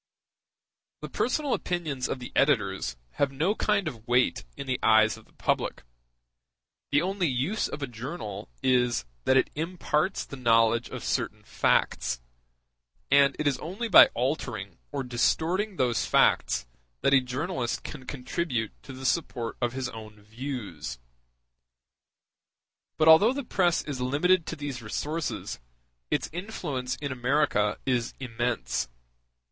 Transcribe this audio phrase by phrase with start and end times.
[1.03, 5.25] ]The personal opinions of the editors have no kind of weight in the eyes of
[5.25, 5.83] the public:
[6.89, 12.19] the only use of a journal is, that it imparts the knowledge of certain facts,
[13.11, 16.65] and it is only by altering or distorting those facts
[17.01, 20.97] that a journalist can contribute to the support of his own views.
[22.97, 25.59] But although the press is limited to these resources,
[26.09, 28.89] its influence in America is immense.